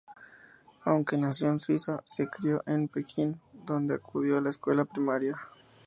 [0.83, 5.37] Aunque nació en Suiza, se crio en Pekín, donde acudió a la escuela primaria.